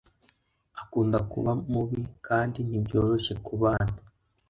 [0.81, 3.91] akunda kuba mubi kandi ntibyoroshye kubana.
[3.97, 4.37] (patgfisher)